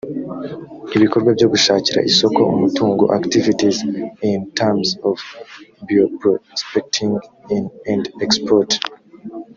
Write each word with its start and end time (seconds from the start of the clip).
ibikorwa 0.95 1.29
byo 1.37 1.47
gushakira 1.53 2.05
isoko 2.11 2.39
umutungo 2.55 3.03
activities 3.17 3.77
in 4.31 4.39
terms 4.59 4.87
of 5.09 5.17
bioprospecting 5.87 7.13
in 7.55 7.63
and 7.91 8.03
export 8.25 8.71